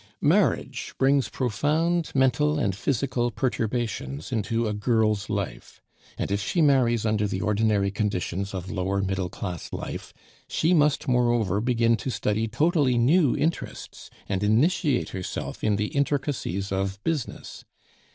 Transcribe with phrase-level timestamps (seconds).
[0.23, 5.79] Marriage brings profound mental and physical perturbations into a girl's life;
[6.17, 10.11] and if she marries under the ordinary conditions of lower middle class life,
[10.47, 16.71] she must moreover begin to study totally new interests and initiate herself in the intricacies
[16.71, 17.63] of business.